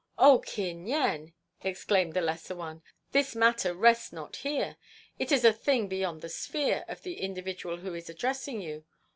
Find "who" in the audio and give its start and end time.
7.77-7.93